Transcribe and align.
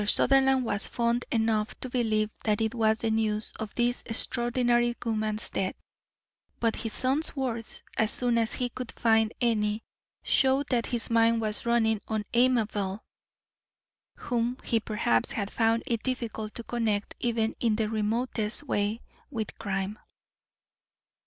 Sutherland 0.03 0.65
was 0.65 0.87
fond 0.87 1.25
enough 1.31 1.79
to 1.79 1.87
believe 1.87 2.31
that 2.43 2.59
it 2.59 2.73
was 2.73 2.97
the 2.97 3.11
news 3.11 3.51
of 3.59 3.75
this 3.75 4.01
extraordinary 4.07 4.95
woman's 5.05 5.51
death. 5.51 5.75
But 6.59 6.77
his 6.77 6.91
son's 6.93 7.35
words, 7.35 7.83
as 7.97 8.09
soon 8.09 8.39
as 8.39 8.53
he 8.53 8.69
could 8.69 8.91
find 8.93 9.31
any, 9.39 9.83
showed 10.23 10.69
that 10.69 10.87
his 10.87 11.11
mind 11.11 11.39
was 11.39 11.67
running 11.67 12.01
on 12.07 12.25
Amabel, 12.33 13.03
whom 14.15 14.57
he 14.63 14.79
perhaps 14.79 15.33
had 15.33 15.51
found 15.51 15.83
it 15.85 16.01
difficult 16.01 16.55
to 16.55 16.63
connect 16.63 17.13
even 17.19 17.55
in 17.59 17.75
the 17.75 17.87
remotest 17.87 18.63
way 18.63 19.01
with 19.29 19.55
crime. 19.59 19.99